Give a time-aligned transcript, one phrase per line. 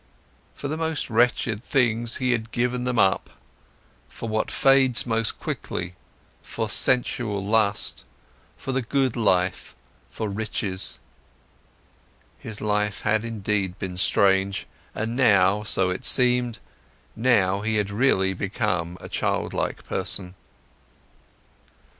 [0.55, 3.29] For the most wretched things, he had given them up,
[4.09, 5.93] for what fades most quickly,
[6.41, 8.03] for sensual lust,
[8.57, 9.75] for the good life,
[10.09, 10.97] for riches!
[12.39, 14.65] His life had indeed been strange.
[14.95, 16.57] And now, so it seemed,
[17.15, 20.33] now he had really become a childlike person.